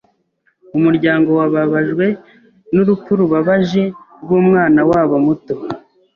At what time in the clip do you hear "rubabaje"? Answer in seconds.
3.19-3.83